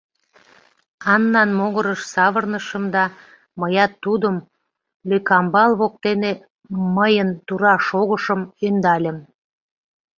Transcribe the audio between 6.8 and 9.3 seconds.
мыйын тура шогышым, ӧндальым.